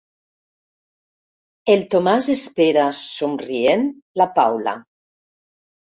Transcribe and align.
El 1.75 1.85
Tomàs 1.93 2.31
espera, 2.35 2.85
somrient, 3.03 3.89
la 4.23 4.31
Paula. 4.41 4.79